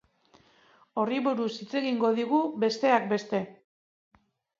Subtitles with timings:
[1.01, 3.43] Horri buruz hitz egingo digu, besteak beste.